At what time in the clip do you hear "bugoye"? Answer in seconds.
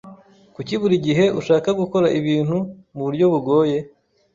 3.33-3.77